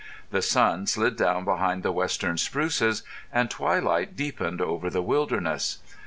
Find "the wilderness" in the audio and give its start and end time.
4.89-5.77